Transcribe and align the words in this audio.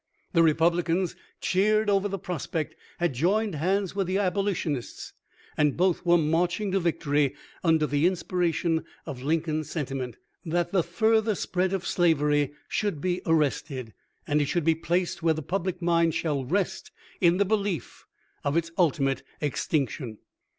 The 0.33 0.41
Republicans, 0.41 1.15
cheered 1.41 1.87
over 1.87 2.07
the 2.07 2.17
prospect, 2.17 2.73
had 2.97 3.13
joined 3.13 3.53
hands 3.53 3.95
with 3.95 4.07
the 4.07 4.17
Abolitionists, 4.17 5.13
and 5.55 5.77
both 5.77 6.03
were 6.03 6.17
marching 6.17 6.71
to 6.71 6.79
victory 6.79 7.35
under 7.63 7.85
the 7.85 8.07
inspiration 8.07 8.83
of 9.05 9.21
Lincoln's 9.21 9.69
sentiment, 9.69 10.17
that" 10.43 10.71
the 10.71 10.81
further 10.81 11.35
spread 11.35 11.71
of 11.71 11.85
slavery 11.85 12.51
should 12.67 12.99
be 12.99 13.21
arrested, 13.27 13.93
and 14.25 14.41
it 14.41 14.45
should 14.47 14.65
be 14.65 14.73
placed 14.73 15.21
where 15.21 15.35
the 15.35 15.43
public 15.43 15.83
mind 15.83 16.15
shall 16.15 16.45
rest 16.45 16.89
in 17.19 17.37
the 17.37 17.45
belief 17.45 18.07
of 18.43 18.57
its 18.57 18.71
ultimate 18.79 19.21
extinction." 19.39 20.17